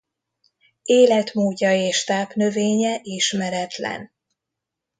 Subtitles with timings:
[0.83, 4.11] Életmódja és tápnövénye ismeretlen.